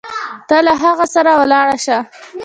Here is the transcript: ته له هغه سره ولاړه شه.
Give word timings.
ته 0.49 0.57
له 0.65 0.73
هغه 0.81 1.05
سره 1.15 1.31
ولاړه 1.41 1.77
شه. 1.85 1.97